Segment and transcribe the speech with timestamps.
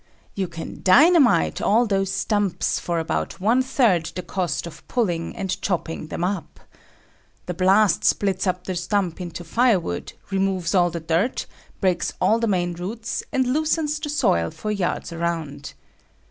[0.33, 5.61] You can dynamite all those stumps for about one third the cost of pulling and
[5.61, 6.59] chopping them up.
[7.45, 11.45] The blast splits up the stump into firewood, removes all the dirt,
[11.81, 15.73] breaks all the main roots, and loosens the soil for yards around.